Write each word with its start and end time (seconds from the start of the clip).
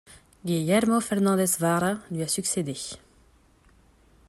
Guillermo 0.49 0.99
Fernández 1.09 1.51
Vara 1.61 1.93
lui 2.09 2.21
a 2.23 2.33
succédé. 2.35 2.77